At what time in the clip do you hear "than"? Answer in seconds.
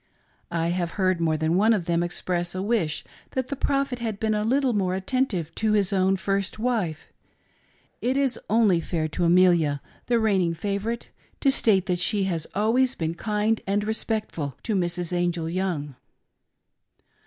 1.37-1.55